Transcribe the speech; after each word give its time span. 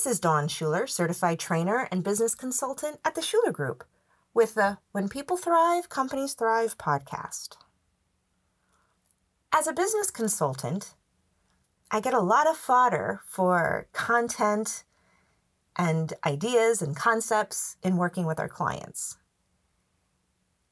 This 0.00 0.14
is 0.14 0.20
Dawn 0.20 0.48
Shuler, 0.48 0.88
certified 0.88 1.38
trainer 1.38 1.86
and 1.92 2.02
business 2.02 2.34
consultant 2.34 3.00
at 3.04 3.14
the 3.14 3.20
Shuler 3.20 3.52
Group, 3.52 3.84
with 4.32 4.54
the 4.54 4.78
When 4.92 5.10
People 5.10 5.36
Thrive, 5.36 5.90
Companies 5.90 6.32
Thrive 6.32 6.78
podcast. 6.78 7.58
As 9.52 9.66
a 9.66 9.74
business 9.74 10.10
consultant, 10.10 10.94
I 11.90 12.00
get 12.00 12.14
a 12.14 12.20
lot 12.20 12.48
of 12.48 12.56
fodder 12.56 13.20
for 13.26 13.88
content 13.92 14.84
and 15.76 16.14
ideas 16.24 16.80
and 16.80 16.96
concepts 16.96 17.76
in 17.82 17.98
working 17.98 18.24
with 18.24 18.40
our 18.40 18.48
clients. 18.48 19.18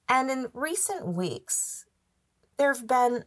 And 0.08 0.30
in 0.30 0.46
recent 0.54 1.06
weeks, 1.06 1.84
there 2.56 2.72
have 2.72 2.86
been 2.86 3.26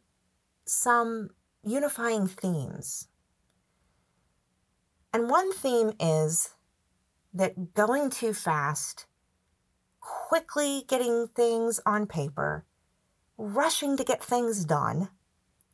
some 0.65 1.29
unifying 1.63 2.25
themes. 2.25 3.07
And 5.13 5.29
one 5.29 5.53
theme 5.53 5.91
is 5.99 6.49
that 7.33 7.73
going 7.73 8.09
too 8.09 8.33
fast, 8.33 9.05
quickly 9.99 10.83
getting 10.87 11.27
things 11.27 11.79
on 11.85 12.07
paper, 12.07 12.65
rushing 13.37 13.97
to 13.97 14.03
get 14.03 14.23
things 14.23 14.63
done, 14.63 15.09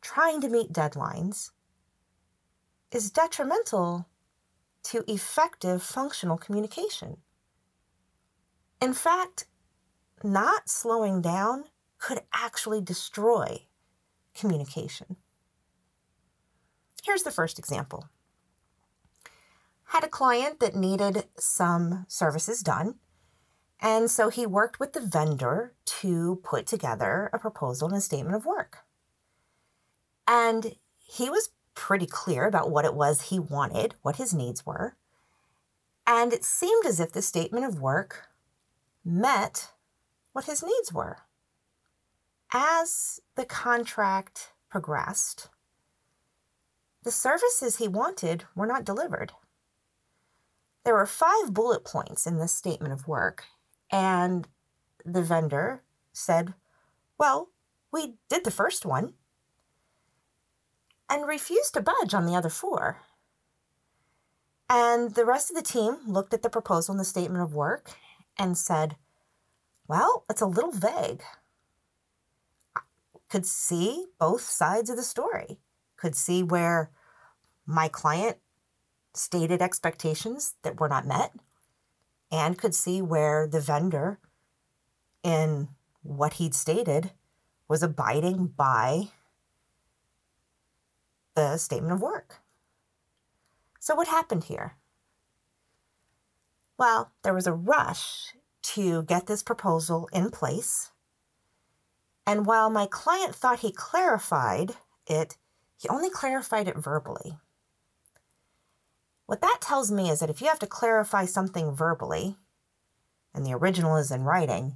trying 0.02 0.41
to 0.41 0.50
meet 0.50 0.73
deadlines, 0.73 1.52
is 2.91 3.12
detrimental 3.12 4.08
to 4.84 5.04
effective 5.12 5.84
functional 5.84 6.38
communication. 6.38 7.18
In 8.82 8.93
fact, 8.93 9.46
not 10.24 10.70
slowing 10.70 11.21
down 11.21 11.65
could 11.99 12.21
actually 12.34 12.82
destroy 12.82 13.63
communication. 14.34 15.18
Here's 17.04 17.24
the 17.24 17.32
first 17.32 17.60
example. 17.60 18.08
Had 19.88 20.04
a 20.04 20.10
client 20.10 20.60
that 20.60 20.76
needed 20.76 21.26
some 21.38 22.05
services 22.07 22.62
done, 22.62 22.96
and 23.80 24.10
so 24.12 24.30
he 24.30 24.46
worked 24.46 24.80
with 24.80 24.93
the 24.93 25.05
vendor 25.05 25.74
to 25.85 26.41
put 26.43 26.66
together 26.66 27.30
a 27.32 27.40
proposal 27.40 27.88
and 27.88 27.98
a 27.98 28.02
statement 28.02 28.35
of 28.35 28.46
work. 28.46 28.80
And 30.27 30.76
he 30.99 31.30
was 31.30 31.49
pretty 31.74 32.05
clear 32.05 32.46
about 32.46 32.70
what 32.70 32.85
it 32.85 32.96
was 32.96 33.21
he 33.21 33.40
wanted, 33.40 33.96
what 34.02 34.18
his 34.18 34.34
needs 34.34 34.65
were. 34.65 34.98
And 36.05 36.34
it 36.34 36.43
seemed 36.43 36.85
as 36.85 36.99
if 36.99 37.12
the 37.13 37.21
statement 37.21 37.65
of 37.65 37.80
work 37.80 38.27
met 39.05 39.71
what 40.34 40.46
his 40.46 40.63
needs 40.63 40.91
were. 40.91 41.20
As 42.52 43.21
the 43.35 43.46
contract 43.46 44.54
progressed, 44.70 45.49
the 47.04 47.12
services 47.12 47.77
he 47.77 47.88
wanted 47.88 48.46
were 48.55 48.68
not 48.68 48.84
delivered. 48.84 49.34
There 50.88 50.96
were 50.96 51.05
five 51.05 51.54
bullet 51.54 51.84
points 51.84 52.26
in 52.26 52.38
this 52.38 52.54
statement 52.54 52.93
of 52.93 53.10
work, 53.10 53.43
and 53.91 54.48
the 55.04 55.21
vendor 55.21 55.84
said, 56.13 56.54
Well, 57.18 57.49
we 57.91 58.13
did 58.30 58.46
the 58.46 58.52
first 58.52 58.85
one 58.85 59.15
and 61.10 61.27
refused 61.27 61.74
to 61.74 61.82
budge 61.82 62.13
on 62.13 62.26
the 62.26 62.35
other 62.35 62.48
four. 62.48 63.02
And 64.69 65.13
the 65.13 65.25
rest 65.25 65.52
of 65.52 65.58
the 65.58 65.62
team 65.62 65.97
looked 66.08 66.34
at 66.34 66.41
the 66.41 66.50
proposal 66.50 66.94
and 66.94 67.02
the 67.02 67.03
statement 67.03 67.44
of 67.44 67.53
work 67.53 67.91
and 68.38 68.58
said, 68.58 68.96
Well, 69.90 70.24
it's 70.30 70.40
a 70.40 70.46
little 70.46 70.72
vague. 70.72 71.22
could 73.30 73.46
see 73.46 74.06
both 74.19 74.44
sides 74.44 74.90
of 74.90 74.96
the 74.96 75.04
story, 75.04 75.59
could 75.98 76.16
see 76.16 76.44
where 76.44 76.92
my 77.66 77.90
client 77.90 78.38
stated 79.18 79.62
expectations 79.62 80.56
that 80.64 80.80
were 80.80 80.90
not 80.90 81.08
met, 81.08 81.34
and 82.32 82.58
could 82.58 82.76
see 82.76 83.02
where 83.02 83.48
the 83.48 83.62
vendor, 83.62 84.20
in 85.24 85.70
what 86.04 86.34
he'd 86.34 86.54
stated, 86.54 87.12
was 87.68 87.84
abiding 87.84 88.48
by 88.48 89.10
the 91.36 91.58
statement 91.58 91.94
of 91.94 92.02
work. 92.02 92.42
So, 93.80 93.96
what 93.96 94.08
happened 94.08 94.46
here? 94.46 94.76
Well, 96.78 97.12
there 97.24 97.34
was 97.34 97.48
a 97.48 97.54
rush 97.54 98.34
to 98.74 99.04
get 99.04 99.28
this 99.28 99.44
proposal 99.44 100.10
in 100.12 100.30
place. 100.30 100.92
And 102.26 102.46
while 102.46 102.70
my 102.70 102.86
client 102.86 103.34
thought 103.34 103.60
he 103.60 103.72
clarified 103.72 104.74
it, 105.08 105.38
he 105.82 105.88
only 105.88 106.10
clarified 106.10 106.68
it 106.68 106.76
verbally. 106.76 107.38
What 109.28 109.42
that 109.42 109.60
tells 109.62 109.92
me 109.92 110.10
is 110.10 110.20
that 110.20 110.30
if 110.30 110.42
you 110.42 110.48
have 110.48 110.60
to 110.60 110.68
clarify 110.68 111.26
something 111.26 111.76
verbally, 111.76 112.38
and 113.34 113.46
the 113.46 113.54
original 113.54 113.98
is 113.98 114.10
in 114.10 114.24
writing, 114.24 114.76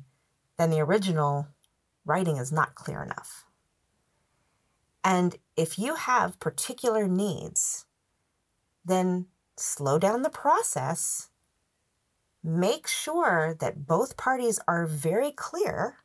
then 0.57 0.69
the 0.69 0.81
original 0.81 1.47
writing 2.05 2.37
is 2.37 2.51
not 2.51 2.75
clear 2.75 3.01
enough. 3.01 3.45
And 5.03 5.37
if 5.55 5.79
you 5.79 5.95
have 5.95 6.39
particular 6.39 7.07
needs, 7.07 7.85
then 8.85 9.27
slow 9.57 9.97
down 9.97 10.21
the 10.21 10.29
process. 10.29 11.29
Make 12.43 12.87
sure 12.87 13.55
that 13.59 13.87
both 13.87 14.17
parties 14.17 14.59
are 14.67 14.85
very 14.85 15.31
clear. 15.31 15.95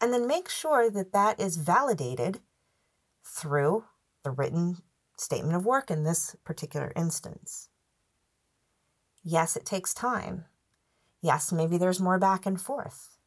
And 0.00 0.12
then 0.12 0.26
make 0.26 0.48
sure 0.48 0.88
that 0.88 1.12
that 1.12 1.40
is 1.40 1.56
validated 1.56 2.40
through 3.24 3.84
the 4.22 4.30
written 4.30 4.78
statement 5.20 5.54
of 5.54 5.66
work 5.66 5.90
in 5.90 6.04
this 6.04 6.34
particular 6.44 6.92
instance. 6.96 7.68
Yes, 9.22 9.56
it 9.56 9.66
takes 9.66 9.92
time. 9.92 10.46
Yes, 11.20 11.52
maybe 11.52 11.76
there's 11.76 12.00
more 12.00 12.18
back 12.18 12.46
and 12.46 12.60
forth. 12.60 13.18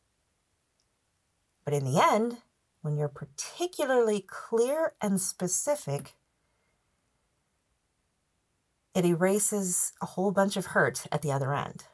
But 1.64 1.74
in 1.74 1.86
the 1.86 2.02
end, 2.04 2.38
when 2.82 2.98
you're 2.98 3.08
particularly 3.08 4.26
clear 4.28 4.94
and 5.02 5.22
specific, 5.22 6.16
it 8.96 9.06
erases 9.06 9.94
a 10.02 10.08
whole 10.08 10.32
bunch 10.32 10.58
of 10.58 10.68
hurt 10.68 11.06
at 11.12 11.22
the 11.22 11.32
other 11.32 11.54
end. 11.54 11.86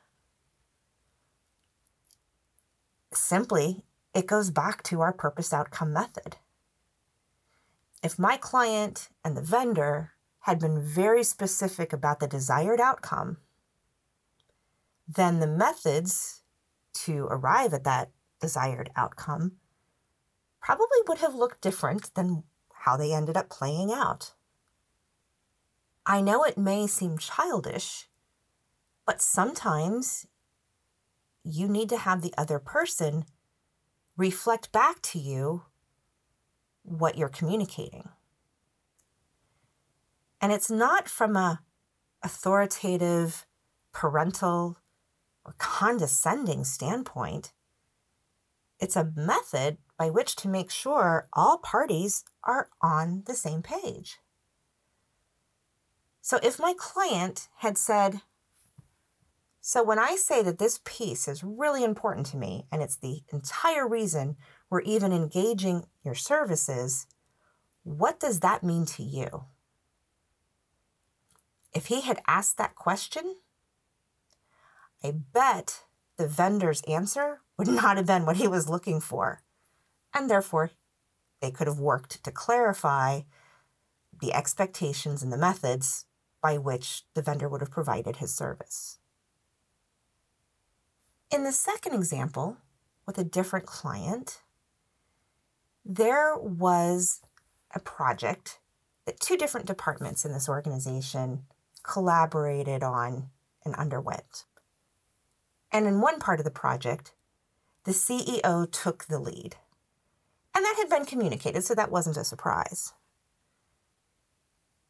Simply, 3.13 3.83
it 4.13 4.27
goes 4.27 4.49
back 4.49 4.81
to 4.83 5.01
our 5.01 5.13
purpose 5.13 5.53
outcome 5.53 5.93
method. 5.93 6.37
If 8.01 8.17
my 8.17 8.37
client 8.37 9.09
and 9.25 9.35
the 9.35 9.41
vendor 9.41 10.13
had 10.41 10.59
been 10.59 10.81
very 10.81 11.23
specific 11.23 11.91
about 11.91 12.19
the 12.19 12.27
desired 12.27 12.79
outcome, 12.79 13.37
then 15.07 15.39
the 15.39 15.47
methods 15.47 16.43
to 16.93 17.27
arrive 17.29 17.73
at 17.73 17.83
that 17.83 18.11
desired 18.39 18.89
outcome 18.95 19.53
probably 20.61 20.99
would 21.07 21.17
have 21.17 21.35
looked 21.35 21.61
different 21.61 22.13
than 22.15 22.43
how 22.73 22.95
they 22.95 23.13
ended 23.13 23.35
up 23.35 23.49
playing 23.49 23.91
out. 23.91 24.33
I 26.05 26.21
know 26.21 26.43
it 26.43 26.57
may 26.57 26.87
seem 26.87 27.17
childish, 27.17 28.07
but 29.05 29.21
sometimes 29.21 30.25
you 31.43 31.67
need 31.67 31.89
to 31.89 31.97
have 31.97 32.21
the 32.21 32.33
other 32.37 32.59
person 32.59 33.25
reflect 34.15 34.71
back 34.71 35.01
to 35.01 35.19
you 35.19 35.63
what 36.89 37.17
you're 37.17 37.29
communicating. 37.29 38.09
And 40.41 40.51
it's 40.51 40.71
not 40.71 41.07
from 41.09 41.35
a 41.35 41.61
authoritative, 42.23 43.45
parental, 43.93 44.77
or 45.45 45.55
condescending 45.57 46.63
standpoint. 46.63 47.53
It's 48.79 48.95
a 48.95 49.11
method 49.15 49.77
by 49.97 50.09
which 50.09 50.35
to 50.37 50.47
make 50.47 50.71
sure 50.71 51.27
all 51.33 51.57
parties 51.57 52.23
are 52.43 52.69
on 52.81 53.23
the 53.25 53.33
same 53.33 53.61
page. 53.61 54.17
So 56.21 56.39
if 56.43 56.59
my 56.59 56.73
client 56.77 57.49
had 57.57 57.77
said, 57.77 58.21
so 59.61 59.83
when 59.83 59.99
I 59.99 60.15
say 60.15 60.41
that 60.43 60.57
this 60.57 60.79
piece 60.85 61.27
is 61.27 61.43
really 61.43 61.83
important 61.83 62.25
to 62.27 62.37
me 62.37 62.65
and 62.71 62.81
it's 62.81 62.95
the 62.95 63.23
entire 63.33 63.87
reason 63.87 64.37
we're 64.69 64.81
even 64.81 65.11
engaging 65.11 65.85
your 66.03 66.15
services, 66.15 67.07
what 67.83 68.19
does 68.19 68.39
that 68.41 68.63
mean 68.63 68.85
to 68.85 69.03
you? 69.03 69.45
If 71.73 71.87
he 71.87 72.01
had 72.01 72.21
asked 72.27 72.57
that 72.57 72.75
question, 72.75 73.35
I 75.03 75.11
bet 75.11 75.83
the 76.17 76.27
vendor's 76.27 76.81
answer 76.81 77.41
would 77.57 77.67
not 77.81 77.97
have 77.97 78.05
been 78.05 78.25
what 78.25 78.37
he 78.37 78.47
was 78.47 78.69
looking 78.69 78.99
for 78.99 79.41
and 80.13 80.29
therefore 80.29 80.71
they 81.41 81.51
could 81.51 81.67
have 81.67 81.79
worked 81.79 82.23
to 82.23 82.31
clarify 82.31 83.21
the 84.19 84.33
expectations 84.33 85.23
and 85.23 85.31
the 85.31 85.37
methods 85.37 86.05
by 86.41 86.57
which 86.57 87.03
the 87.13 87.21
vendor 87.21 87.47
would 87.47 87.61
have 87.61 87.71
provided 87.71 88.17
his 88.17 88.33
service. 88.33 88.99
In 91.31 91.43
the 91.43 91.51
second 91.51 91.93
example, 91.93 92.57
with 93.05 93.17
a 93.17 93.23
different 93.23 93.65
client, 93.65 94.41
there 95.85 96.37
was 96.37 97.21
a 97.73 97.79
project 97.79 98.59
that 99.05 99.19
two 99.19 99.37
different 99.37 99.67
departments 99.67 100.25
in 100.25 100.31
this 100.31 100.49
organization 100.49 101.43
collaborated 101.83 102.83
on 102.83 103.29
and 103.65 103.75
underwent. 103.75 104.45
And 105.71 105.87
in 105.87 106.01
one 106.01 106.19
part 106.19 106.39
of 106.39 106.45
the 106.45 106.51
project, 106.51 107.13
the 107.85 107.91
CEO 107.91 108.71
took 108.71 109.05
the 109.05 109.19
lead. 109.19 109.55
And 110.55 110.65
that 110.65 110.75
had 110.77 110.89
been 110.89 111.05
communicated, 111.05 111.63
so 111.63 111.75
that 111.75 111.91
wasn't 111.91 112.17
a 112.17 112.23
surprise. 112.23 112.93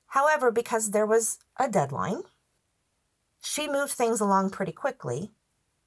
However, 0.07 0.51
because 0.51 0.91
there 0.91 1.05
was 1.05 1.37
a 1.57 1.69
deadline, 1.69 2.23
she 3.41 3.67
moved 3.67 3.91
things 3.91 4.19
along 4.19 4.49
pretty 4.49 4.71
quickly 4.71 5.31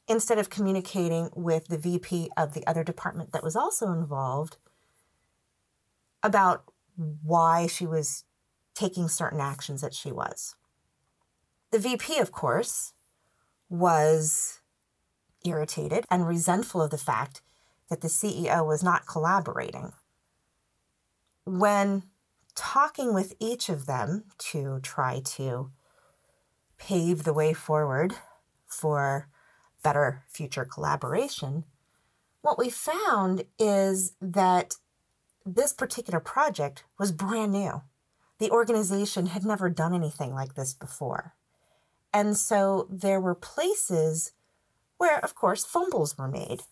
instead 0.09 0.39
of 0.39 0.51
communicating 0.51 1.31
with 1.35 1.69
the 1.69 1.79
VP 1.79 2.31
of 2.37 2.55
the 2.55 2.67
other 2.67 2.85
department 2.85 3.33
that 3.33 3.43
was 3.43 3.57
also 3.57 3.93
involved 3.93 4.57
about 6.23 6.65
why 6.97 7.67
she 7.67 7.87
was 7.87 8.25
taking 8.75 9.09
certain 9.09 9.41
actions 9.41 9.81
that 9.81 9.95
she 9.95 10.13
was. 10.13 10.55
The 11.71 11.79
VP, 11.79 12.19
of 12.19 12.33
course, 12.33 12.93
was 13.69 14.61
irritated 15.45 16.05
and 16.11 16.27
resentful 16.27 16.83
of 16.83 16.91
the 16.91 16.99
fact 16.99 17.43
that 17.89 18.01
the 18.01 18.09
CEO 18.09 18.67
was 18.67 18.83
not 18.83 19.07
collaborating. 19.07 19.93
When 21.45 22.05
talking 22.55 23.15
with 23.15 23.35
each 23.41 23.69
of 23.69 23.87
them 23.87 24.25
to 24.39 24.81
try 24.81 25.21
to 25.25 25.71
pave 26.79 27.25
the 27.25 27.33
way 27.33 27.53
forward 27.53 28.15
for 28.67 29.29
better 29.83 30.25
future 30.29 30.65
collaboration, 30.65 31.65
what 32.43 32.59
we 32.59 32.71
found 32.71 33.45
is 33.59 34.15
that 34.21 34.75
this 35.45 35.73
particular 35.73 36.21
project 36.21 36.85
was 36.99 37.13
brand 37.13 37.53
new. 37.53 37.83
The 38.39 38.51
organization 38.51 39.27
had 39.27 39.45
never 39.45 39.69
done 39.71 39.95
anything 39.95 40.35
like 40.35 40.55
this 40.55 40.75
before. 40.75 41.35
And 42.13 42.37
so 42.37 42.87
there 42.91 43.21
were 43.21 43.35
places 43.35 44.33
where, 44.99 45.19
of 45.19 45.35
course, 45.35 45.65
fumbles 45.65 46.17
were 46.19 46.29
made, 46.29 46.63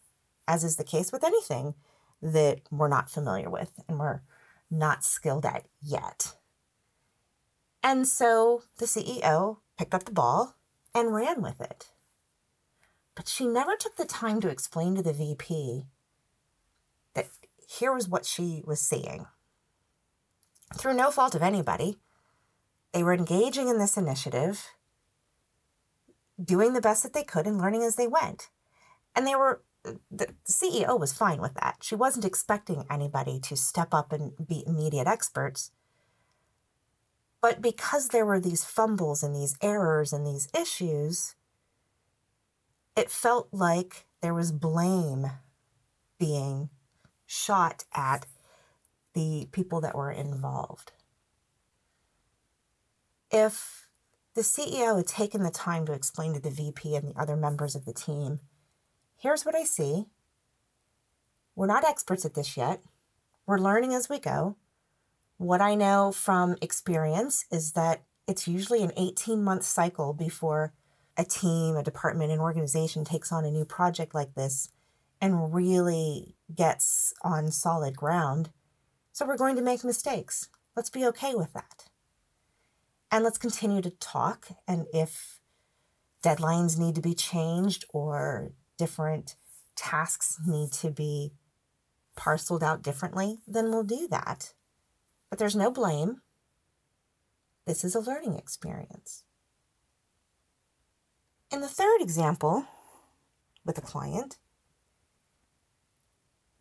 as 0.46 0.64
is 0.64 0.76
the 0.76 0.84
case 0.84 1.12
with 1.12 1.24
anything 1.24 1.74
that 2.22 2.60
we're 2.70 2.88
not 2.88 3.10
familiar 3.10 3.48
with 3.48 3.72
and 3.88 3.98
we're 3.98 4.20
not 4.70 5.04
skilled 5.04 5.46
at 5.46 5.66
yet. 5.82 6.34
And 7.82 8.06
so 8.06 8.62
the 8.78 8.86
CEO 8.86 9.58
picked 9.78 9.94
up 9.94 10.04
the 10.04 10.12
ball 10.12 10.56
and 10.94 11.14
ran 11.14 11.40
with 11.42 11.60
it. 11.60 11.86
But 13.14 13.28
she 13.28 13.46
never 13.46 13.76
took 13.76 13.96
the 13.96 14.04
time 14.04 14.40
to 14.42 14.48
explain 14.48 14.94
to 14.94 15.02
the 15.02 15.12
VP 15.12 15.84
here 17.78 17.92
was 17.92 18.08
what 18.08 18.26
she 18.26 18.62
was 18.66 18.80
seeing. 18.80 19.26
Through 20.76 20.94
no 20.94 21.10
fault 21.10 21.34
of 21.34 21.42
anybody, 21.42 21.98
they 22.92 23.02
were 23.02 23.14
engaging 23.14 23.68
in 23.68 23.78
this 23.78 23.96
initiative, 23.96 24.66
doing 26.42 26.72
the 26.72 26.80
best 26.80 27.02
that 27.04 27.12
they 27.12 27.22
could 27.22 27.46
and 27.46 27.58
learning 27.58 27.82
as 27.82 27.96
they 27.96 28.08
went. 28.08 28.48
And 29.14 29.26
they 29.26 29.34
were 29.34 29.62
the 30.10 30.26
CEO 30.46 30.98
was 30.98 31.14
fine 31.14 31.40
with 31.40 31.54
that. 31.54 31.76
She 31.80 31.94
wasn't 31.94 32.26
expecting 32.26 32.84
anybody 32.90 33.40
to 33.40 33.56
step 33.56 33.94
up 33.94 34.12
and 34.12 34.32
be 34.46 34.62
immediate 34.66 35.06
experts. 35.06 35.70
But 37.40 37.62
because 37.62 38.08
there 38.08 38.26
were 38.26 38.40
these 38.40 38.64
fumbles 38.64 39.22
and 39.22 39.34
these 39.34 39.56
errors 39.62 40.12
and 40.12 40.26
these 40.26 40.48
issues, 40.54 41.34
it 42.94 43.10
felt 43.10 43.48
like 43.52 44.06
there 44.20 44.34
was 44.34 44.52
blame 44.52 45.30
being 46.18 46.68
shot 47.30 47.84
at 47.94 48.26
the 49.14 49.48
people 49.52 49.80
that 49.80 49.96
were 49.96 50.10
involved. 50.10 50.92
If 53.30 53.88
the 54.34 54.40
CEO 54.40 54.96
had 54.96 55.06
taken 55.06 55.42
the 55.42 55.50
time 55.50 55.86
to 55.86 55.92
explain 55.92 56.34
to 56.34 56.40
the 56.40 56.50
VP 56.50 56.96
and 56.96 57.08
the 57.08 57.20
other 57.20 57.36
members 57.36 57.74
of 57.74 57.84
the 57.84 57.92
team 57.92 58.40
here's 59.20 59.44
what 59.44 59.54
I 59.54 59.64
see. 59.64 60.06
We're 61.54 61.66
not 61.66 61.84
experts 61.84 62.24
at 62.24 62.34
this 62.34 62.56
yet. 62.56 62.80
We're 63.46 63.58
learning 63.58 63.92
as 63.92 64.08
we 64.08 64.18
go. 64.18 64.56
What 65.36 65.60
I 65.60 65.74
know 65.74 66.10
from 66.10 66.56
experience 66.62 67.44
is 67.50 67.72
that 67.72 68.02
it's 68.26 68.48
usually 68.48 68.82
an 68.82 68.92
18 68.96 69.42
month 69.42 69.64
cycle 69.64 70.12
before 70.14 70.72
a 71.16 71.24
team, 71.24 71.76
a 71.76 71.82
department, 71.82 72.32
an 72.32 72.38
organization 72.40 73.04
takes 73.04 73.30
on 73.30 73.44
a 73.44 73.50
new 73.50 73.64
project 73.64 74.14
like 74.14 74.34
this 74.34 74.70
and 75.20 75.54
really 75.54 76.36
gets 76.54 77.12
on 77.22 77.50
solid 77.50 77.96
ground. 77.96 78.50
So 79.12 79.26
we're 79.26 79.36
going 79.36 79.56
to 79.56 79.62
make 79.62 79.84
mistakes. 79.84 80.48
Let's 80.74 80.90
be 80.90 81.06
okay 81.06 81.34
with 81.34 81.52
that. 81.52 81.88
And 83.10 83.24
let's 83.24 83.38
continue 83.38 83.82
to 83.82 83.90
talk. 83.90 84.48
And 84.66 84.86
if 84.94 85.40
deadlines 86.22 86.78
need 86.78 86.94
to 86.94 87.00
be 87.00 87.14
changed 87.14 87.84
or 87.92 88.52
different 88.78 89.36
tasks 89.76 90.38
need 90.46 90.72
to 90.72 90.90
be 90.90 91.32
parceled 92.16 92.62
out 92.62 92.82
differently, 92.82 93.38
then 93.46 93.70
we'll 93.70 93.84
do 93.84 94.06
that. 94.10 94.52
But 95.28 95.38
there's 95.38 95.56
no 95.56 95.70
blame. 95.70 96.22
This 97.66 97.84
is 97.84 97.94
a 97.94 98.00
learning 98.00 98.36
experience. 98.36 99.24
In 101.50 101.60
the 101.60 101.68
third 101.68 102.00
example 102.00 102.66
with 103.64 103.76
a 103.78 103.82
client, 103.82 104.38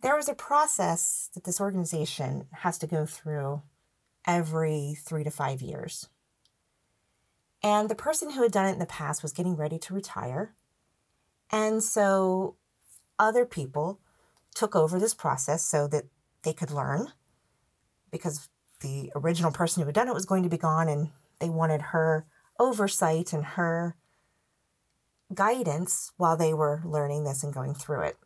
there 0.01 0.17
is 0.17 0.29
a 0.29 0.33
process 0.33 1.29
that 1.33 1.43
this 1.43 1.59
organization 1.59 2.47
has 2.51 2.77
to 2.79 2.87
go 2.87 3.05
through 3.05 3.61
every 4.25 4.95
three 5.03 5.23
to 5.23 5.31
five 5.31 5.61
years. 5.61 6.09
And 7.61 7.89
the 7.89 7.95
person 7.95 8.31
who 8.31 8.43
had 8.43 8.51
done 8.51 8.67
it 8.67 8.73
in 8.73 8.79
the 8.79 8.85
past 8.85 9.21
was 9.21 9.33
getting 9.33 9.55
ready 9.55 9.77
to 9.79 9.93
retire. 9.93 10.53
And 11.51 11.83
so 11.83 12.55
other 13.17 13.45
people 13.45 13.99
took 14.55 14.75
over 14.75 14.99
this 14.99 15.13
process 15.13 15.63
so 15.63 15.87
that 15.87 16.05
they 16.43 16.53
could 16.53 16.71
learn 16.71 17.07
because 18.11 18.47
the 18.81 19.11
original 19.15 19.51
person 19.51 19.81
who 19.81 19.87
had 19.87 19.95
done 19.95 20.07
it 20.07 20.13
was 20.13 20.25
going 20.25 20.43
to 20.43 20.49
be 20.49 20.57
gone 20.57 20.87
and 20.87 21.09
they 21.39 21.49
wanted 21.49 21.81
her 21.81 22.25
oversight 22.59 23.33
and 23.33 23.43
her 23.43 23.95
guidance 25.33 26.11
while 26.17 26.37
they 26.37 26.53
were 26.53 26.81
learning 26.85 27.23
this 27.23 27.43
and 27.43 27.53
going 27.53 27.73
through 27.73 28.01
it. 28.01 28.17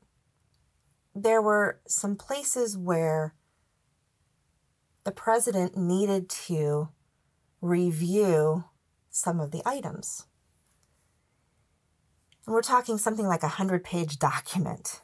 There 1.15 1.41
were 1.41 1.79
some 1.87 2.15
places 2.15 2.77
where 2.77 3.35
the 5.03 5.11
president 5.11 5.77
needed 5.77 6.29
to 6.29 6.89
review 7.61 8.65
some 9.09 9.39
of 9.39 9.51
the 9.51 9.61
items. 9.65 10.25
And 12.45 12.53
we're 12.53 12.61
talking 12.61 12.97
something 12.97 13.27
like 13.27 13.43
a 13.43 13.47
100 13.47 13.83
page 13.83 14.19
document. 14.19 15.01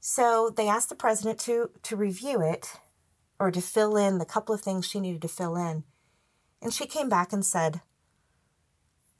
So 0.00 0.52
they 0.54 0.68
asked 0.68 0.88
the 0.88 0.94
president 0.94 1.40
to, 1.40 1.70
to 1.82 1.96
review 1.96 2.40
it 2.40 2.74
or 3.40 3.50
to 3.50 3.60
fill 3.60 3.96
in 3.96 4.18
the 4.18 4.24
couple 4.24 4.54
of 4.54 4.60
things 4.60 4.86
she 4.86 5.00
needed 5.00 5.22
to 5.22 5.28
fill 5.28 5.56
in. 5.56 5.84
And 6.62 6.72
she 6.72 6.86
came 6.86 7.08
back 7.08 7.32
and 7.32 7.44
said, 7.44 7.80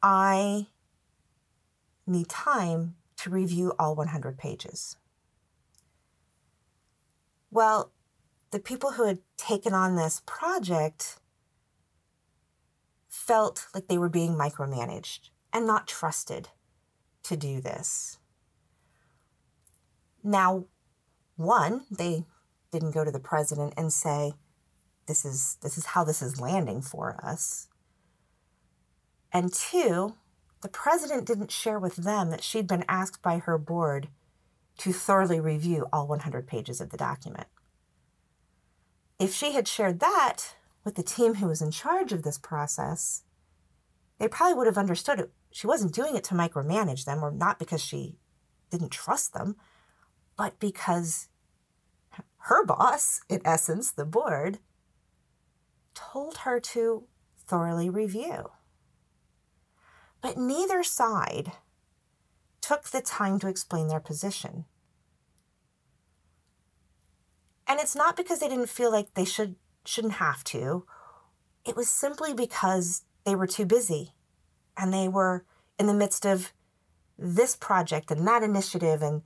I 0.03 0.69
need 2.07 2.29
time 2.29 2.95
to 3.17 3.31
review 3.31 3.73
all 3.79 3.97
100 3.97 4.39
pages. 4.39 4.97
Well, 7.57 7.91
the 8.51 8.59
people 8.59 8.93
who 8.93 9.07
had 9.07 9.21
taken 9.39 9.73
on 9.73 9.97
this 9.97 10.21
project 10.27 11.17
felt 13.09 13.69
like 13.73 13.89
they 13.89 13.97
were 13.97 14.11
being 14.11 14.35
micromanaged 14.35 15.31
and 15.55 15.67
not 15.67 15.89
trusted 15.89 16.51
to 17.23 17.35
do 17.35 17.63
this. 17.63 18.19
Now, 20.23 20.67
one, 21.37 21.87
they 21.91 22.27
didn't 22.73 22.91
go 22.91 23.05
to 23.07 23.11
the 23.11 23.19
president 23.19 23.73
and 23.79 23.91
say, 23.91 24.35
this 25.07 25.25
is 25.25 25.57
this 25.63 25.79
is 25.79 25.87
how 25.87 26.05
this 26.05 26.21
is 26.21 26.39
landing 26.39 26.83
for 26.83 27.19
us. 27.25 27.69
And 29.33 29.51
two, 29.51 30.17
the 30.61 30.69
president 30.69 31.25
didn't 31.25 31.51
share 31.51 31.79
with 31.79 31.97
them 31.97 32.29
that 32.29 32.45
she'd 32.45 32.67
been 32.67 32.85
asked 32.87 33.23
by 33.23 33.39
her 33.39 33.57
board 33.57 34.09
to 34.79 34.93
thoroughly 34.93 35.41
review 35.41 35.87
all 35.93 36.07
100 36.07 36.47
pages 36.47 36.81
of 36.81 36.91
the 36.91 36.97
document. 36.97 37.47
If 39.19 39.35
she 39.35 39.53
had 39.53 39.67
shared 39.67 40.01
that 40.01 40.57
with 40.85 40.95
the 40.95 41.03
team 41.03 41.37
who 41.37 41.49
was 41.49 41.63
in 41.63 41.71
charge 41.71 42.13
of 42.13 42.23
this 42.23 42.39
process, 42.39 43.23
they 44.19 44.29
probably 44.29 44.55
would 44.55 44.67
have 44.67 44.79
understood 44.79 45.21
it 45.21 45.31
she 45.57 45.67
wasn't 45.67 45.95
doing 45.95 46.15
it 46.17 46.25
to 46.25 46.35
micromanage 46.35 47.07
them, 47.07 47.25
or 47.25 47.31
not 47.31 47.59
because 47.59 47.83
she 47.83 48.19
didn't 48.71 48.91
trust 48.91 49.33
them, 49.33 49.57
but 50.37 50.61
because 50.61 51.29
her 52.41 52.63
boss, 52.63 53.23
in 53.31 53.41
essence, 53.43 53.91
the 53.91 54.05
board, 54.05 54.59
told 55.95 56.39
her 56.39 56.61
to 56.61 57.05
thoroughly 57.39 57.89
review. 57.89 58.51
But 60.21 60.37
neither 60.37 60.83
side 60.83 61.53
took 62.67 62.85
the 62.85 63.01
time 63.01 63.39
to 63.39 63.49
explain 63.49 63.87
their 63.87 64.01
position. 64.01 64.65
And 67.69 67.79
it's 67.79 67.95
not 67.95 68.17
because 68.17 68.41
they 68.41 68.49
didn't 68.49 68.69
feel 68.69 68.91
like 68.91 69.15
they 69.15 69.25
should 69.25 69.55
shouldn't 69.85 70.15
have 70.15 70.43
to. 70.45 70.85
It 71.65 71.77
was 71.77 71.89
simply 71.89 72.35
because 72.35 73.05
they 73.25 73.37
were 73.37 73.47
too 73.47 73.67
busy 73.67 74.15
and 74.77 74.93
they 74.93 75.07
were 75.07 75.45
in 75.79 75.87
the 75.87 75.95
midst 75.95 76.27
of 76.27 76.53
this 77.17 77.55
project 77.55 78.11
and 78.11 78.27
that 78.27 78.43
initiative 78.43 79.01
and 79.01 79.23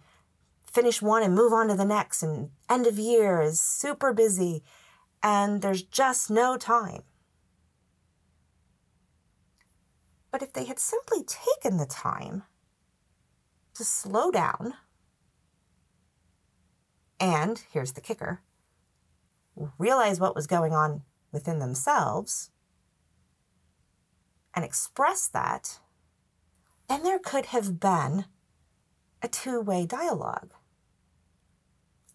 finish 0.62 1.00
one 1.00 1.22
and 1.22 1.34
move 1.34 1.52
on 1.52 1.68
to 1.68 1.74
the 1.74 1.84
next 1.84 2.22
and 2.22 2.50
end 2.68 2.86
of 2.86 2.98
year 2.98 3.40
is 3.40 3.58
super 3.58 4.12
busy 4.12 4.62
and 5.22 5.62
there's 5.62 5.82
just 5.82 6.30
no 6.30 6.58
time. 6.58 7.02
But 10.30 10.42
if 10.42 10.52
they 10.52 10.64
had 10.66 10.78
simply 10.78 11.24
taken 11.24 11.78
the 11.78 11.86
time 11.86 12.42
to 13.80 13.84
slow 13.86 14.30
down, 14.30 14.74
and 17.18 17.62
here's 17.72 17.92
the 17.92 18.00
kicker 18.02 18.42
realize 19.78 20.20
what 20.20 20.34
was 20.34 20.46
going 20.46 20.74
on 20.74 21.02
within 21.32 21.60
themselves 21.60 22.50
and 24.54 24.66
express 24.66 25.28
that, 25.28 25.78
then 26.90 27.02
there 27.02 27.18
could 27.18 27.46
have 27.46 27.80
been 27.80 28.26
a 29.22 29.28
two 29.28 29.62
way 29.62 29.86
dialogue. 29.86 30.52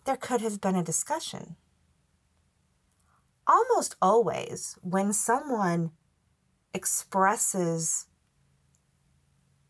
There 0.05 0.17
could 0.17 0.41
have 0.41 0.61
been 0.61 0.75
a 0.75 0.83
discussion. 0.83 1.55
Almost 3.47 3.95
always, 4.03 4.77
when 4.83 5.13
someone 5.13 5.93
expresses 6.75 8.05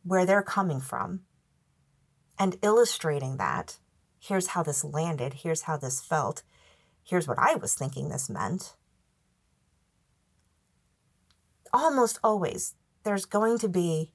where 0.03 0.25
they're 0.25 0.43
coming 0.43 0.81
from 0.81 1.21
and 2.37 2.57
illustrating 2.61 3.37
that, 3.37 3.77
here's 4.19 4.47
how 4.47 4.63
this 4.63 4.83
landed, 4.83 5.35
here's 5.35 5.63
how 5.63 5.77
this 5.77 6.01
felt, 6.01 6.43
here's 7.03 7.27
what 7.27 7.39
I 7.39 7.55
was 7.55 7.75
thinking 7.75 8.09
this 8.09 8.29
meant. 8.29 8.75
Almost 11.73 12.19
always, 12.23 12.75
there's 13.03 13.25
going 13.25 13.59
to 13.59 13.69
be 13.69 14.11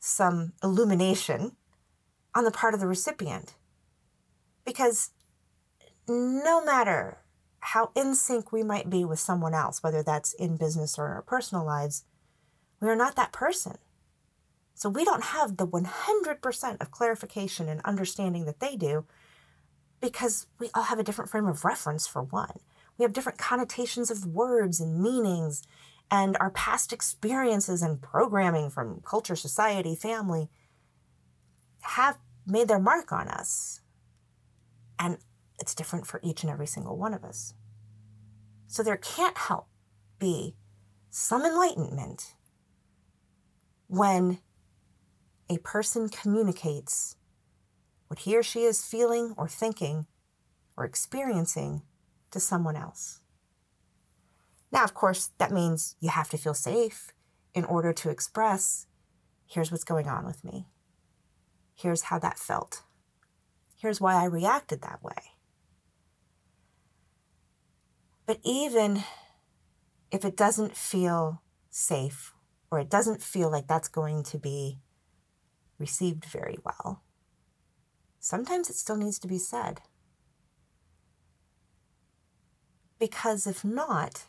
some 0.00 0.52
illumination 0.62 1.56
on 2.34 2.44
the 2.44 2.50
part 2.50 2.74
of 2.74 2.80
the 2.80 2.86
recipient. 2.86 3.54
Because 4.64 5.10
no 6.08 6.64
matter 6.64 7.18
how 7.60 7.90
in 7.94 8.14
sync 8.14 8.52
we 8.52 8.62
might 8.62 8.88
be 8.88 9.04
with 9.04 9.18
someone 9.18 9.54
else, 9.54 9.82
whether 9.82 10.02
that's 10.02 10.32
in 10.34 10.56
business 10.56 10.98
or 10.98 11.06
in 11.06 11.12
our 11.12 11.22
personal 11.22 11.64
lives, 11.64 12.04
we 12.80 12.88
are 12.88 12.96
not 12.96 13.16
that 13.16 13.32
person. 13.32 13.78
So 14.78 14.88
we 14.88 15.04
don't 15.04 15.24
have 15.24 15.56
the 15.56 15.66
100% 15.66 16.80
of 16.80 16.90
clarification 16.92 17.68
and 17.68 17.80
understanding 17.84 18.44
that 18.44 18.60
they 18.60 18.76
do 18.76 19.04
because 20.00 20.46
we 20.60 20.70
all 20.72 20.84
have 20.84 21.00
a 21.00 21.02
different 21.02 21.28
frame 21.28 21.48
of 21.48 21.64
reference, 21.64 22.06
for 22.06 22.22
one. 22.22 22.60
We 22.96 23.02
have 23.02 23.12
different 23.12 23.40
connotations 23.40 24.08
of 24.08 24.24
words 24.24 24.78
and 24.78 25.02
meanings, 25.02 25.64
and 26.12 26.36
our 26.38 26.50
past 26.50 26.92
experiences 26.92 27.82
and 27.82 28.00
programming 28.00 28.70
from 28.70 29.00
culture, 29.04 29.34
society, 29.34 29.96
family 29.96 30.48
have 31.80 32.18
made 32.46 32.68
their 32.68 32.78
mark 32.78 33.10
on 33.10 33.26
us. 33.26 33.80
And 34.96 35.18
it's 35.58 35.74
different 35.74 36.06
for 36.06 36.20
each 36.22 36.44
and 36.44 36.52
every 36.52 36.68
single 36.68 36.96
one 36.96 37.14
of 37.14 37.24
us. 37.24 37.52
So 38.68 38.84
there 38.84 38.96
can't 38.96 39.38
help 39.38 39.66
be 40.20 40.54
some 41.10 41.44
enlightenment 41.44 42.36
when 43.88 44.38
a 45.50 45.58
person 45.58 46.08
communicates 46.08 47.16
what 48.08 48.20
he 48.20 48.36
or 48.36 48.42
she 48.42 48.64
is 48.64 48.84
feeling 48.84 49.34
or 49.36 49.48
thinking 49.48 50.06
or 50.76 50.84
experiencing 50.84 51.82
to 52.30 52.40
someone 52.40 52.76
else. 52.76 53.20
Now, 54.70 54.84
of 54.84 54.94
course, 54.94 55.30
that 55.38 55.50
means 55.50 55.96
you 56.00 56.10
have 56.10 56.28
to 56.30 56.38
feel 56.38 56.54
safe 56.54 57.12
in 57.54 57.64
order 57.64 57.92
to 57.92 58.10
express 58.10 58.86
here's 59.46 59.70
what's 59.70 59.84
going 59.84 60.08
on 60.08 60.26
with 60.26 60.44
me. 60.44 60.66
Here's 61.74 62.02
how 62.02 62.18
that 62.18 62.38
felt. 62.38 62.82
Here's 63.76 64.00
why 64.00 64.14
I 64.14 64.24
reacted 64.24 64.82
that 64.82 65.02
way. 65.02 65.32
But 68.26 68.40
even 68.44 69.04
if 70.10 70.24
it 70.24 70.36
doesn't 70.36 70.76
feel 70.76 71.42
safe 71.70 72.34
or 72.70 72.78
it 72.78 72.90
doesn't 72.90 73.22
feel 73.22 73.50
like 73.50 73.66
that's 73.66 73.88
going 73.88 74.22
to 74.24 74.38
be 74.38 74.80
received 75.78 76.24
very 76.24 76.58
well, 76.64 77.02
sometimes 78.18 78.68
it 78.68 78.76
still 78.76 78.96
needs 78.96 79.18
to 79.20 79.28
be 79.28 79.38
said. 79.38 79.80
Because 82.98 83.46
if 83.46 83.64
not, 83.64 84.24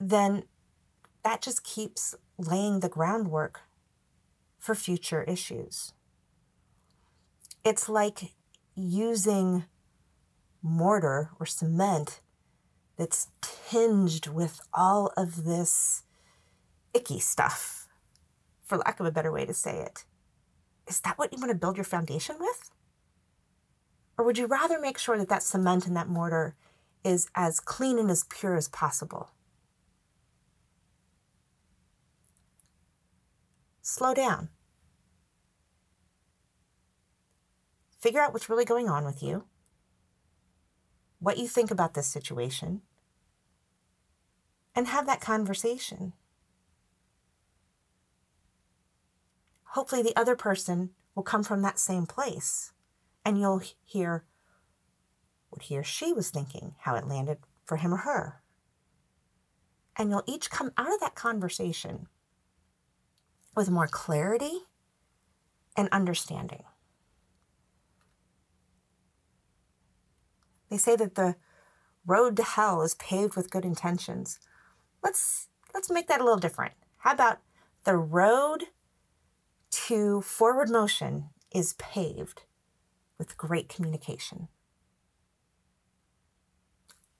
then 0.00 0.44
that 1.22 1.40
just 1.40 1.62
keeps 1.64 2.14
laying 2.36 2.80
the 2.80 2.88
groundwork 2.88 3.60
for 4.58 4.74
future 4.74 5.22
issues. 5.22 5.92
It's 7.64 7.88
like 7.88 8.32
using 8.74 9.64
mortar 10.62 11.30
or 11.38 11.46
cement 11.46 12.20
that's 12.96 13.28
tinged 13.40 14.26
with 14.26 14.60
all 14.72 15.12
of 15.16 15.44
this 15.44 16.02
icky 16.92 17.20
stuff, 17.20 17.83
for 18.64 18.78
lack 18.78 18.98
of 19.00 19.06
a 19.06 19.12
better 19.12 19.30
way 19.30 19.46
to 19.46 19.54
say 19.54 19.78
it. 19.78 20.04
Is 20.88 21.00
that 21.00 21.18
what 21.18 21.32
you 21.32 21.38
want 21.38 21.50
to 21.50 21.56
build 21.56 21.76
your 21.76 21.84
foundation 21.84 22.36
with? 22.40 22.70
Or 24.18 24.24
would 24.24 24.38
you 24.38 24.46
rather 24.46 24.80
make 24.80 24.98
sure 24.98 25.18
that 25.18 25.28
that 25.28 25.42
cement 25.42 25.86
and 25.86 25.96
that 25.96 26.08
mortar 26.08 26.54
is 27.04 27.28
as 27.34 27.60
clean 27.60 27.98
and 27.98 28.10
as 28.10 28.24
pure 28.24 28.56
as 28.56 28.68
possible? 28.68 29.30
Slow 33.82 34.14
down. 34.14 34.48
Figure 38.00 38.20
out 38.20 38.32
what's 38.32 38.48
really 38.48 38.64
going 38.64 38.88
on 38.88 39.04
with 39.04 39.22
you 39.22 39.44
what 41.24 41.38
you 41.38 41.48
think 41.48 41.70
about 41.70 41.94
this 41.94 42.06
situation, 42.06 42.82
and 44.74 44.88
have 44.88 45.06
that 45.06 45.22
conversation. 45.22 46.12
Hopefully, 49.74 50.02
the 50.02 50.16
other 50.16 50.36
person 50.36 50.90
will 51.16 51.24
come 51.24 51.42
from 51.42 51.62
that 51.62 51.80
same 51.80 52.06
place 52.06 52.72
and 53.24 53.40
you'll 53.40 53.60
hear 53.84 54.24
what 55.50 55.62
he 55.62 55.76
or 55.76 55.82
she 55.82 56.12
was 56.12 56.30
thinking, 56.30 56.76
how 56.82 56.94
it 56.94 57.08
landed 57.08 57.38
for 57.64 57.76
him 57.76 57.92
or 57.92 57.98
her. 57.98 58.40
And 59.96 60.10
you'll 60.10 60.22
each 60.26 60.48
come 60.48 60.70
out 60.78 60.94
of 60.94 61.00
that 61.00 61.16
conversation 61.16 62.06
with 63.56 63.68
more 63.68 63.88
clarity 63.88 64.60
and 65.76 65.88
understanding. 65.90 66.62
They 70.70 70.76
say 70.76 70.94
that 70.94 71.16
the 71.16 71.34
road 72.06 72.36
to 72.36 72.44
hell 72.44 72.80
is 72.82 72.94
paved 72.94 73.34
with 73.34 73.50
good 73.50 73.64
intentions. 73.64 74.38
Let's 75.02 75.48
let's 75.74 75.90
make 75.90 76.06
that 76.06 76.20
a 76.20 76.24
little 76.24 76.38
different. 76.38 76.74
How 76.98 77.12
about 77.12 77.38
the 77.82 77.96
road 77.96 78.66
to 79.88 80.22
forward 80.22 80.70
motion 80.70 81.28
is 81.54 81.74
paved 81.74 82.44
with 83.18 83.36
great 83.36 83.68
communication. 83.68 84.48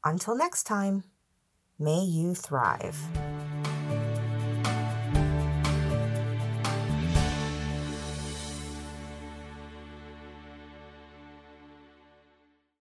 Until 0.02 0.35
next 0.35 0.62
time, 0.64 1.04
may 1.78 2.00
you 2.00 2.35
thrive. 2.35 2.99